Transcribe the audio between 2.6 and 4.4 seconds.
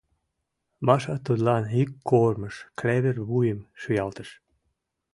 клевер вуйым шуялтыш: